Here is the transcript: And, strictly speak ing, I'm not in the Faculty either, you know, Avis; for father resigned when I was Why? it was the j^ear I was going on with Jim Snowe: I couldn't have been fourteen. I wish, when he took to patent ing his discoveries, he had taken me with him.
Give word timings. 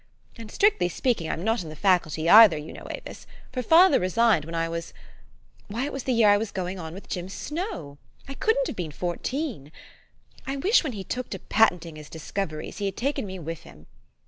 And, 0.35 0.49
strictly 0.49 0.89
speak 0.89 1.21
ing, 1.21 1.29
I'm 1.29 1.43
not 1.43 1.61
in 1.61 1.69
the 1.69 1.75
Faculty 1.75 2.27
either, 2.27 2.57
you 2.57 2.73
know, 2.73 2.87
Avis; 2.89 3.27
for 3.51 3.61
father 3.61 3.99
resigned 3.99 4.45
when 4.45 4.55
I 4.55 4.67
was 4.67 4.95
Why? 5.67 5.85
it 5.85 5.93
was 5.93 6.05
the 6.05 6.19
j^ear 6.19 6.25
I 6.29 6.37
was 6.39 6.49
going 6.49 6.79
on 6.79 6.95
with 6.95 7.07
Jim 7.07 7.29
Snowe: 7.29 7.99
I 8.27 8.33
couldn't 8.33 8.65
have 8.65 8.75
been 8.75 8.89
fourteen. 8.91 9.71
I 10.47 10.55
wish, 10.55 10.83
when 10.83 10.93
he 10.93 11.03
took 11.03 11.29
to 11.29 11.37
patent 11.37 11.85
ing 11.85 11.97
his 11.97 12.09
discoveries, 12.09 12.79
he 12.79 12.85
had 12.85 12.97
taken 12.97 13.27
me 13.27 13.37
with 13.37 13.61
him. 13.61 13.85